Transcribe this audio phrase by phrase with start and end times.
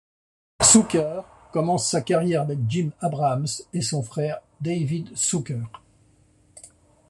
[0.63, 1.21] Zucker
[1.53, 5.61] commence sa carrière avec Jim Abrahams et son frère David Zucker.